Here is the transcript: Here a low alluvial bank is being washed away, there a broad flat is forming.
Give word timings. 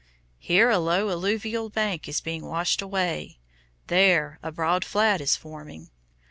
Here 0.39 0.71
a 0.71 0.79
low 0.79 1.11
alluvial 1.11 1.69
bank 1.69 2.09
is 2.09 2.21
being 2.21 2.43
washed 2.43 2.81
away, 2.81 3.37
there 3.85 4.39
a 4.41 4.51
broad 4.51 4.83
flat 4.83 5.21
is 5.21 5.35
forming. 5.35 5.91